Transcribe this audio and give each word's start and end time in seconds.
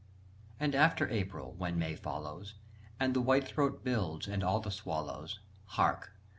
And 0.59 0.73
after 0.73 1.07
April, 1.11 1.53
when 1.59 1.77
May 1.77 1.95
follows, 1.95 2.55
And 2.99 3.13
the 3.13 3.21
whitethroat 3.21 3.83
builds, 3.83 4.27
and 4.27 4.43
all 4.43 4.59
the 4.59 4.71
swallows! 4.71 5.41
Hark! 5.65 6.13